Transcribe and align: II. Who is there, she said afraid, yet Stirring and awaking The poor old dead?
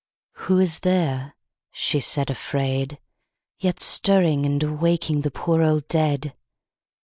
II. 0.35 0.43
Who 0.45 0.57
is 0.57 0.79
there, 0.79 1.35
she 1.71 1.99
said 1.99 2.31
afraid, 2.31 2.97
yet 3.59 3.79
Stirring 3.79 4.47
and 4.47 4.63
awaking 4.63 5.21
The 5.21 5.29
poor 5.29 5.61
old 5.61 5.87
dead? 5.89 6.33